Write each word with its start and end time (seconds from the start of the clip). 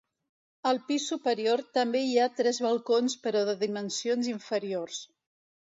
Al 0.69 0.79
pis 0.87 1.03
superior 1.11 1.63
també 1.79 2.01
hi 2.07 2.17
ha 2.23 2.31
tres 2.41 2.63
balcons 2.69 3.19
però 3.27 3.47
de 3.51 3.57
dimensions 3.67 4.33
inferiors. 4.37 5.07